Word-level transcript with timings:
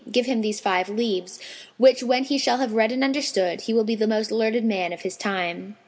''give 0.11 0.25
him 0.25 0.41
these 0.41 0.59
five 0.59 0.89
leaves, 0.89 1.39
which 1.77 2.01
when 2.01 2.23
he 2.23 2.35
shall 2.39 2.57
have 2.57 2.73
read 2.73 2.91
and 2.91 3.03
understood, 3.03 3.61
he 3.61 3.71
will 3.75 3.83
be 3.83 3.93
the 3.93 4.07
most 4.07 4.31
learned 4.31 4.63
man 4.65 4.91
of 4.91 5.01
his 5.03 5.15
time." 5.15 5.75